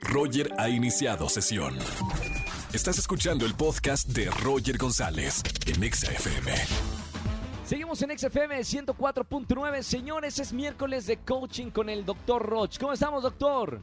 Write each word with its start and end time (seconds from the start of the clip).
Roger 0.00 0.52
ha 0.58 0.68
iniciado 0.68 1.28
sesión. 1.28 1.76
Estás 2.72 2.98
escuchando 2.98 3.44
el 3.46 3.54
podcast 3.54 4.08
de 4.08 4.30
Roger 4.30 4.78
González 4.78 5.42
en 5.66 5.82
Exa 5.82 6.10
FM. 6.12 6.52
Seguimos 7.64 8.02
en 8.02 8.18
XFM 8.18 8.60
104.9. 8.60 9.82
Señores, 9.82 10.38
es 10.38 10.52
miércoles 10.52 11.06
de 11.06 11.18
coaching 11.18 11.70
con 11.70 11.88
el 11.88 12.04
doctor 12.04 12.44
Roch. 12.44 12.78
¿Cómo 12.78 12.92
estamos, 12.92 13.22
doctor? 13.22 13.82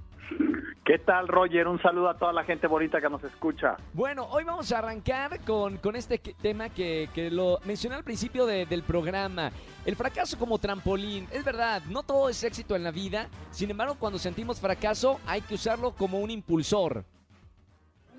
¿Qué 0.87 0.99
tal, 0.99 1.27
Roger? 1.27 1.67
Un 1.67 1.81
saludo 1.81 2.07
a 2.09 2.17
toda 2.17 2.31
la 2.31 2.45
gente 2.45 2.65
bonita 2.65 3.01
que 3.01 3.09
nos 3.09 3.21
escucha. 3.21 3.75
Bueno, 3.93 4.23
hoy 4.31 4.45
vamos 4.45 4.71
a 4.71 4.77
arrancar 4.77 5.43
con, 5.45 5.75
con 5.79 5.97
este 5.97 6.17
tema 6.41 6.69
que, 6.69 7.09
que 7.13 7.29
lo 7.29 7.57
mencioné 7.65 7.97
al 7.97 8.05
principio 8.05 8.45
de- 8.45 8.65
del 8.65 8.83
programa. 8.83 9.51
El 9.85 9.97
fracaso 9.97 10.39
como 10.39 10.57
trampolín. 10.59 11.27
Es 11.33 11.43
verdad, 11.43 11.81
no 11.89 12.03
todo 12.03 12.29
es 12.29 12.41
éxito 12.41 12.73
en 12.73 12.85
la 12.85 12.91
vida. 12.91 13.27
Sin 13.51 13.69
embargo, 13.69 13.95
cuando 13.99 14.17
sentimos 14.17 14.61
fracaso, 14.61 15.19
hay 15.27 15.41
que 15.41 15.55
usarlo 15.55 15.91
como 15.93 16.19
un 16.19 16.31
impulsor. 16.31 17.03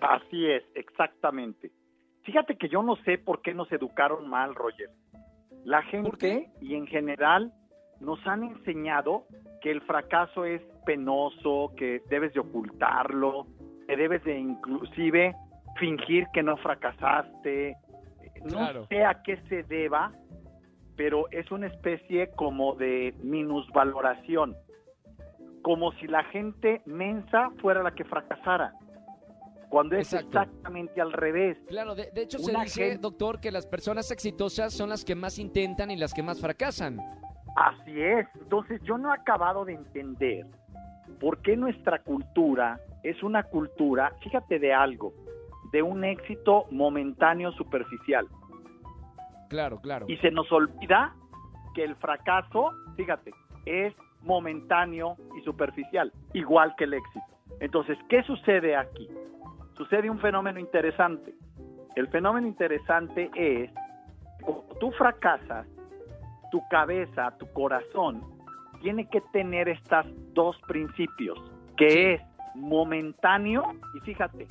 Así 0.02 0.46
es, 0.46 0.62
exactamente. 0.74 1.72
Fíjate 2.24 2.58
que 2.58 2.68
yo 2.68 2.82
no 2.82 2.96
sé 2.96 3.16
por 3.16 3.40
qué 3.40 3.54
nos 3.54 3.72
educaron 3.72 4.28
mal, 4.28 4.54
Roger. 4.54 4.90
La 5.64 5.82
gente 5.84 6.50
y 6.60 6.74
en 6.74 6.86
general 6.86 7.50
nos 8.00 8.24
han 8.26 8.44
enseñado 8.44 9.24
que 9.60 9.70
el 9.70 9.80
fracaso 9.82 10.44
es 10.44 10.62
penoso, 10.86 11.72
que 11.76 12.02
debes 12.08 12.32
de 12.34 12.40
ocultarlo, 12.40 13.46
que 13.86 13.96
debes 13.96 14.22
de 14.24 14.38
inclusive 14.38 15.34
fingir 15.78 16.26
que 16.32 16.42
no 16.42 16.56
fracasaste. 16.58 17.76
No 18.44 18.50
Claro. 18.50 18.86
sé 18.88 19.04
a 19.04 19.22
qué 19.22 19.36
se 19.48 19.64
deba, 19.64 20.12
pero 20.96 21.28
es 21.30 21.50
una 21.50 21.66
especie 21.66 22.30
como 22.36 22.74
de 22.76 23.14
minusvaloración, 23.22 24.56
como 25.62 25.92
si 25.92 26.06
la 26.06 26.22
gente 26.24 26.82
mensa 26.86 27.50
fuera 27.60 27.82
la 27.82 27.92
que 27.94 28.04
fracasara, 28.04 28.74
cuando 29.70 29.96
es 29.96 30.12
Exacto. 30.12 30.40
exactamente 30.40 31.00
al 31.00 31.12
revés. 31.12 31.58
Claro, 31.66 31.94
de, 31.94 32.10
de 32.12 32.22
hecho 32.22 32.38
se 32.38 32.52
dice, 32.62 32.96
doctor, 32.98 33.40
que 33.40 33.50
las 33.50 33.66
personas 33.66 34.10
exitosas 34.10 34.72
son 34.72 34.88
las 34.90 35.04
que 35.04 35.14
más 35.14 35.38
intentan 35.38 35.90
y 35.90 35.96
las 35.96 36.14
que 36.14 36.22
más 36.22 36.40
fracasan. 36.40 36.98
Así 37.58 38.00
es. 38.00 38.26
Entonces 38.40 38.80
yo 38.82 38.98
no 38.98 39.10
he 39.12 39.18
acabado 39.18 39.64
de 39.64 39.74
entender 39.74 40.46
por 41.20 41.42
qué 41.42 41.56
nuestra 41.56 41.98
cultura 42.00 42.78
es 43.02 43.20
una 43.22 43.42
cultura, 43.42 44.12
fíjate 44.22 44.60
de 44.60 44.72
algo, 44.72 45.12
de 45.72 45.82
un 45.82 46.04
éxito 46.04 46.66
momentáneo 46.70 47.50
superficial. 47.52 48.28
Claro, 49.48 49.80
claro. 49.80 50.06
Y 50.08 50.16
se 50.18 50.30
nos 50.30 50.50
olvida 50.52 51.14
que 51.74 51.82
el 51.82 51.96
fracaso, 51.96 52.70
fíjate, 52.96 53.32
es 53.66 53.92
momentáneo 54.22 55.16
y 55.36 55.42
superficial, 55.42 56.12
igual 56.34 56.74
que 56.76 56.84
el 56.84 56.94
éxito. 56.94 57.26
Entonces, 57.60 57.98
¿qué 58.08 58.22
sucede 58.22 58.76
aquí? 58.76 59.08
Sucede 59.76 60.10
un 60.10 60.20
fenómeno 60.20 60.60
interesante. 60.60 61.34
El 61.96 62.06
fenómeno 62.08 62.46
interesante 62.46 63.30
es, 63.34 63.70
cuando 64.42 64.76
tú 64.78 64.92
fracasas, 64.92 65.66
tu 66.50 66.62
cabeza, 66.68 67.30
tu 67.38 67.46
corazón, 67.52 68.22
tiene 68.80 69.08
que 69.08 69.20
tener 69.32 69.68
estos 69.68 70.06
dos 70.34 70.56
principios, 70.68 71.38
que 71.76 71.88
Sí. 71.90 71.98
es 71.98 72.22
momentáneo 72.54 73.62
y 73.94 74.00
fíjate, 74.00 74.46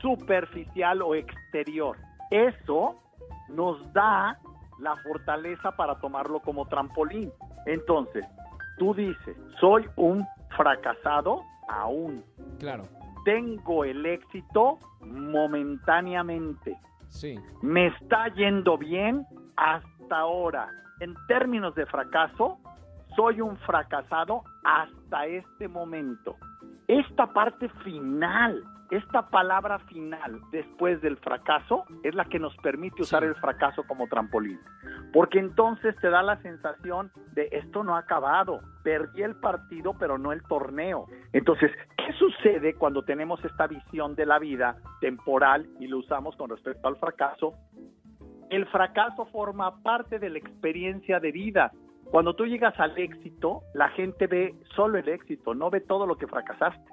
superficial 0.00 1.02
o 1.02 1.14
exterior. 1.14 1.96
Eso 2.30 2.96
nos 3.48 3.92
da 3.92 4.38
la 4.78 4.96
fortaleza 4.96 5.72
para 5.72 5.96
tomarlo 6.00 6.40
como 6.40 6.66
trampolín. 6.66 7.30
Entonces, 7.66 8.24
tú 8.78 8.94
dices, 8.94 9.36
soy 9.60 9.86
un 9.96 10.26
fracasado 10.56 11.42
aún. 11.68 12.24
Claro, 12.58 12.84
Tengo 13.24 13.84
el 13.84 14.06
éxito 14.06 14.78
momentáneamente. 15.02 16.76
sí. 17.08 17.38
Me 17.62 17.88
está 17.88 18.28
yendo 18.34 18.78
bien 18.78 19.26
hasta 19.56 20.18
ahora. 20.18 20.70
En 21.00 21.14
términos 21.26 21.74
de 21.74 21.86
fracaso, 21.86 22.58
soy 23.16 23.40
un 23.40 23.56
fracasado 23.58 24.42
hasta 24.64 25.26
este 25.26 25.68
momento. 25.68 26.36
Esta 26.86 27.26
parte 27.28 27.68
final, 27.84 28.62
esta 28.90 29.28
palabra 29.30 29.78
final 29.80 30.40
después 30.50 31.00
del 31.00 31.16
fracaso 31.18 31.84
es 32.02 32.14
la 32.14 32.24
que 32.24 32.38
nos 32.38 32.56
permite 32.58 33.02
usar 33.02 33.22
Sí. 33.22 33.28
el 33.28 33.34
fracaso 33.36 33.84
como 33.86 34.06
trampolín. 34.08 34.58
Porque 35.12 35.38
entonces 35.38 35.96
te 36.00 36.10
da 36.10 36.22
la 36.22 36.40
sensación 36.42 37.10
de 37.32 37.48
esto 37.52 37.82
no 37.82 37.96
ha 37.96 38.00
acabado, 38.00 38.60
perdí 38.82 39.22
el 39.22 39.36
partido 39.36 39.94
pero 39.98 40.18
no 40.18 40.32
el 40.32 40.42
torneo. 40.44 41.06
Entonces, 41.32 41.70
¿qué 41.96 42.12
sucede 42.14 42.74
cuando 42.74 43.02
tenemos 43.02 43.44
esta 43.44 43.66
visión 43.66 44.14
de 44.14 44.26
la 44.26 44.38
vida 44.38 44.76
temporal 45.00 45.66
y 45.80 45.86
lo 45.86 45.98
usamos 45.98 46.36
con 46.36 46.50
respecto 46.50 46.86
al 46.88 46.96
fracaso? 46.96 47.54
El 48.50 48.66
fracaso 48.66 49.26
forma 49.26 49.82
parte 49.82 50.18
de 50.18 50.28
la 50.28 50.38
experiencia 50.38 51.20
de 51.20 51.32
vida. 51.32 51.72
Cuando 52.10 52.34
tú 52.34 52.44
llegas 52.44 52.78
al 52.80 52.98
éxito, 52.98 53.62
la 53.74 53.88
gente 53.90 54.26
ve 54.26 54.54
solo 54.74 54.98
el 54.98 55.08
éxito, 55.08 55.54
no 55.54 55.70
ve 55.70 55.80
todo 55.80 56.06
lo 56.06 56.16
que 56.16 56.26
fracasaste. 56.26 56.90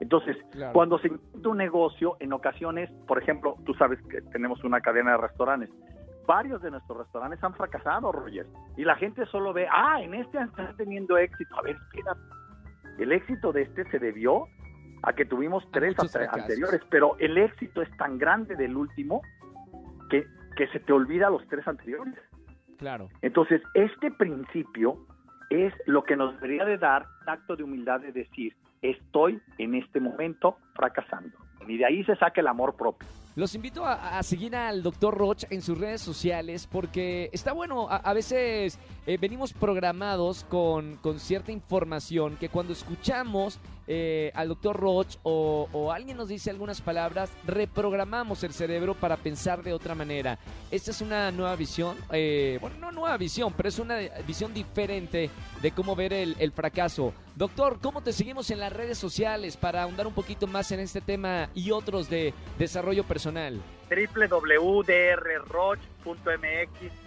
Entonces, 0.00 0.36
Claro. 0.50 0.72
cuando 0.72 0.98
se 0.98 1.08
intenta 1.08 1.48
un 1.48 1.58
negocio, 1.58 2.16
en 2.20 2.32
ocasiones, 2.32 2.90
por 3.06 3.22
ejemplo, 3.22 3.56
tú 3.64 3.74
sabes 3.74 4.00
que 4.08 4.22
tenemos 4.32 4.64
una 4.64 4.80
cadena 4.80 5.12
de 5.12 5.18
restaurantes. 5.18 5.70
Varios 6.26 6.62
de 6.62 6.70
nuestros 6.70 6.98
restaurantes 6.98 7.42
han 7.44 7.54
fracasado, 7.54 8.10
Roger. 8.10 8.46
Y 8.78 8.84
la 8.84 8.96
gente 8.96 9.26
solo 9.26 9.52
ve, 9.52 9.68
ah, 9.70 10.00
en 10.02 10.14
este 10.14 10.38
están 10.40 10.74
teniendo 10.76 11.18
éxito. 11.18 11.56
A 11.58 11.62
ver, 11.62 11.76
espérate. 11.76 12.20
El 12.98 13.12
éxito 13.12 13.52
de 13.52 13.62
este 13.62 13.84
se 13.90 13.98
debió 13.98 14.46
a 15.02 15.12
que 15.12 15.26
tuvimos 15.26 15.64
tres 15.70 15.94
anteriores, 15.98 16.80
pero 16.88 17.16
el 17.18 17.36
éxito 17.36 17.82
es 17.82 17.94
tan 17.98 18.16
grande 18.16 18.56
del 18.56 18.74
último 18.76 19.20
que, 20.08 20.26
que 20.56 20.68
se 20.68 20.80
te 20.80 20.92
olvida 20.92 21.30
los 21.30 21.46
tres 21.48 21.66
anteriores. 21.66 22.14
Claro. 22.78 23.08
Entonces, 23.22 23.62
este 23.74 24.10
principio 24.10 25.06
es 25.50 25.72
lo 25.86 26.04
que 26.04 26.16
nos 26.16 26.34
debería 26.40 26.64
de 26.64 26.78
dar 26.78 27.06
un 27.22 27.28
acto 27.28 27.56
de 27.56 27.64
humildad 27.64 28.00
de 28.00 28.12
decir, 28.12 28.54
estoy 28.82 29.40
en 29.58 29.74
este 29.74 30.00
momento 30.00 30.56
fracasando. 30.74 31.36
Y 31.66 31.78
de 31.78 31.86
ahí 31.86 32.04
se 32.04 32.16
saca 32.16 32.40
el 32.40 32.46
amor 32.46 32.76
propio. 32.76 33.08
Los 33.36 33.54
invito 33.54 33.84
a, 33.84 34.18
a 34.18 34.22
seguir 34.22 34.54
al 34.54 34.82
doctor 34.82 35.16
Roch 35.16 35.44
en 35.50 35.60
sus 35.60 35.78
redes 35.78 36.00
sociales 36.00 36.68
porque 36.70 37.30
está 37.32 37.52
bueno, 37.52 37.88
a, 37.88 37.96
a 37.96 38.12
veces 38.12 38.78
eh, 39.06 39.18
venimos 39.18 39.52
programados 39.52 40.44
con, 40.44 40.96
con 40.98 41.18
cierta 41.18 41.50
información 41.50 42.36
que 42.36 42.48
cuando 42.48 42.72
escuchamos 42.72 43.60
eh, 43.86 44.32
al 44.34 44.48
doctor 44.48 44.76
Roch 44.76 45.16
o, 45.22 45.92
alguien 45.92 46.16
nos 46.16 46.28
dice 46.28 46.50
algunas 46.50 46.80
palabras, 46.80 47.30
reprogramamos 47.46 48.42
el 48.44 48.52
cerebro 48.52 48.94
para 48.94 49.16
pensar 49.16 49.62
de 49.62 49.72
otra 49.72 49.94
manera. 49.94 50.38
Esta 50.70 50.90
es 50.90 51.00
una 51.00 51.30
nueva 51.30 51.54
visión, 51.56 51.96
eh, 52.10 52.58
bueno, 52.60 52.76
no 52.78 52.92
nueva 52.92 53.16
visión, 53.16 53.52
pero 53.56 53.68
es 53.68 53.78
una 53.78 53.98
visión 54.26 54.54
diferente 54.54 55.30
de 55.60 55.70
cómo 55.72 55.94
ver 55.94 56.12
el, 56.12 56.52
fracaso. 56.52 57.12
Doctor, 57.34 57.78
¿cómo 57.80 58.00
te 58.02 58.12
seguimos 58.12 58.50
en 58.50 58.60
las 58.60 58.72
redes 58.72 58.96
sociales 58.98 59.56
para 59.56 59.82
ahondar 59.82 60.06
un 60.06 60.14
poquito 60.14 60.46
más 60.46 60.70
en 60.72 60.80
este 60.80 61.00
tema 61.00 61.48
y 61.54 61.70
otros 61.70 62.08
de 62.08 62.32
desarrollo 62.58 63.04
personal? 63.04 63.60
www.drroch.mx 63.90 64.68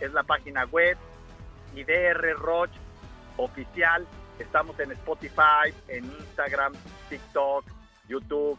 es 0.02 0.14
la 0.14 0.24
página 0.24 0.66
web 0.66 0.98
y 1.76 1.84
DR 1.84 2.34
Roch 2.38 2.70
oficial. 3.38 4.06
Estamos 4.40 4.80
en 4.80 4.92
Spotify, 4.92 5.74
en 5.88 6.06
Instagram, 6.06 6.74
TikTok, 7.10 7.66
YouTube, 8.08 8.58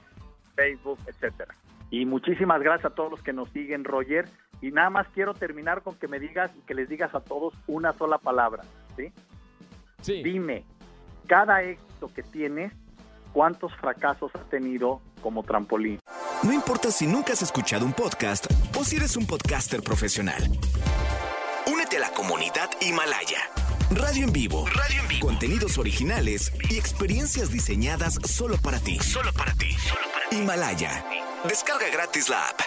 Facebook, 0.55 0.99
etcétera. 1.07 1.55
Y 1.91 2.05
muchísimas 2.05 2.61
gracias 2.61 2.93
a 2.93 2.95
todos 2.95 3.11
los 3.11 3.23
que 3.23 3.33
nos 3.33 3.49
siguen, 3.51 3.85
Roger. 3.85 4.29
Y 4.61 4.71
nada 4.73 4.91
más 4.91 5.07
quiero 5.15 5.35
terminar 5.35 5.83
con 5.83 5.95
que 5.97 6.09
me 6.09 6.19
digas 6.19 6.51
y 6.57 6.61
que 6.63 6.75
les 6.75 6.89
digas 6.89 7.15
a 7.15 7.21
todos 7.21 7.55
una 7.67 7.93
sola 7.93 8.19
palabra, 8.19 8.65
¿sí? 8.97 9.13
Sí. 10.03 10.23
Dime, 10.23 10.65
cada 11.27 11.63
éxito 11.63 12.11
que 12.13 12.23
tienes, 12.23 12.73
¿cuántos 13.33 13.75
fracasos 13.77 14.33
has 14.35 14.49
tenido 14.51 15.01
como 15.23 15.43
trampolín? 15.45 16.01
No 16.43 16.53
importa 16.53 16.91
si 16.91 17.07
nunca 17.07 17.33
has 17.33 17.43
escuchado 17.43 17.85
un 17.85 17.93
podcast 17.93 18.47
o 18.77 18.85
si 18.85 18.97
eres 18.97 19.17
un 19.17 19.27
podcaster 19.27 19.83
profesional. 19.83 20.43
Únete 21.67 21.97
a 21.99 22.01
la 22.01 22.11
comunidad 22.11 22.71
Himalaya. 22.81 23.39
Radio 23.91 24.25
en 24.25 24.33
vivo. 24.33 24.67
Radio 24.67 25.01
en 25.03 25.09
vivo. 25.09 25.27
Contenidos 25.27 25.79
originales 25.79 26.53
y 26.71 26.77
experiencias 26.77 27.51
diseñadas 27.51 28.19
solo 28.25 28.57
para 28.59 28.79
ti. 28.81 28.99
Solo 28.99 29.33
para 29.33 29.53
ti. 29.55 29.69
Himalaya. 30.31 31.05
Descarga 31.49 31.89
gratis 31.91 32.29
la 32.29 32.49
app. 32.49 32.61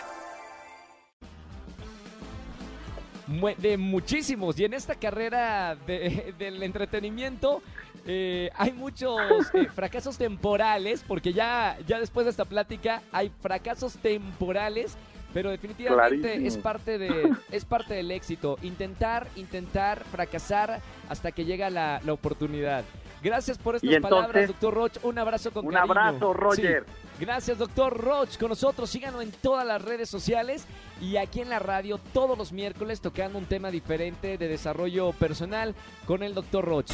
De 3.60 3.78
muchísimos. 3.78 4.60
Y 4.60 4.66
en 4.66 4.74
esta 4.74 4.96
carrera 4.96 5.76
de- 5.88 6.34
del 6.40 6.62
entretenimiento 6.64 7.62
eh, 8.06 8.50
hay 8.56 8.72
muchos 8.74 9.20
eh, 9.54 9.68
fracasos 9.76 10.18
temporales, 10.18 11.04
porque 11.08 11.34
ya, 11.34 11.78
ya 11.88 12.00
después 12.00 12.26
de 12.26 12.32
esta 12.32 12.46
plática 12.46 13.04
hay 13.12 13.32
fracasos 13.42 13.94
temporales, 14.02 14.96
pero 15.34 15.50
definitivamente 15.52 16.22
Clarísimo. 16.22 16.48
es 16.48 16.58
parte, 16.58 16.98
de, 16.98 17.30
es 17.52 17.66
parte 17.66 17.94
del 17.94 18.12
éxito. 18.12 18.58
Intentar, 18.62 19.28
intentar, 19.36 20.04
fracasar 20.12 20.82
hasta 21.10 21.32
que 21.32 21.46
llega 21.46 21.70
la, 21.70 22.02
la 22.04 22.14
oportunidad. 22.14 22.84
Gracias 23.24 23.58
por 23.60 23.76
estas 23.76 23.92
entonces- 23.94 24.18
palabras, 24.18 24.48
doctor 24.48 24.74
Roch. 24.74 24.92
Un 25.04 25.20
abrazo 25.20 25.52
con 25.52 25.66
Un 25.68 25.74
cariño. 25.74 25.92
abrazo, 25.92 26.34
Roger. 26.34 26.86
Sí. 26.88 26.94
Gracias, 27.20 27.58
doctor 27.60 27.96
Roch, 27.96 28.36
con 28.40 28.50
nosotros. 28.50 28.90
Síganos 28.90 29.22
en 29.22 29.32
todas 29.32 29.64
las 29.66 29.80
redes 29.80 30.10
sociales 30.10 30.66
y 31.00 31.18
aquí 31.18 31.40
en 31.42 31.50
la 31.50 31.60
radio 31.60 32.00
todos 32.14 32.36
los 32.36 32.52
miércoles 32.52 33.00
tocando 33.00 33.38
un 33.38 33.46
tema 33.46 33.70
diferente 33.70 34.40
de 34.40 34.48
desarrollo 34.48 35.12
personal 35.14 35.76
con 36.08 36.24
el 36.24 36.34
doctor 36.34 36.66
Roch. 36.66 36.88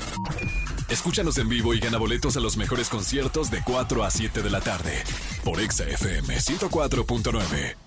Escúchanos 0.89 1.37
en 1.37 1.47
vivo 1.47 1.73
y 1.73 1.79
gana 1.79 1.97
boletos 1.97 2.35
a 2.35 2.41
los 2.41 2.57
mejores 2.57 2.89
conciertos 2.89 3.49
de 3.49 3.61
4 3.63 4.03
a 4.03 4.09
7 4.11 4.41
de 4.41 4.49
la 4.49 4.59
tarde 4.59 5.01
por 5.45 5.61
Exa 5.61 5.85
FM 5.85 6.35
104.9. 6.35 7.86